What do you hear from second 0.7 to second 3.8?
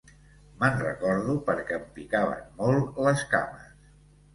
recordo perquè em picaven molt les cames.